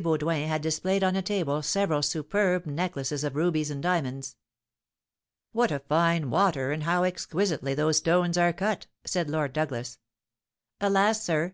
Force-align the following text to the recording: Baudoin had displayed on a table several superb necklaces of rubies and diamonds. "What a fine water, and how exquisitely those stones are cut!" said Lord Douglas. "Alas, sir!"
Baudoin 0.00 0.46
had 0.48 0.62
displayed 0.62 1.04
on 1.04 1.16
a 1.16 1.20
table 1.20 1.60
several 1.60 2.00
superb 2.00 2.64
necklaces 2.64 3.22
of 3.22 3.36
rubies 3.36 3.70
and 3.70 3.82
diamonds. 3.82 4.34
"What 5.52 5.70
a 5.70 5.80
fine 5.80 6.30
water, 6.30 6.72
and 6.72 6.84
how 6.84 7.02
exquisitely 7.04 7.74
those 7.74 7.98
stones 7.98 8.38
are 8.38 8.54
cut!" 8.54 8.86
said 9.04 9.28
Lord 9.28 9.52
Douglas. 9.52 9.98
"Alas, 10.80 11.22
sir!" 11.22 11.44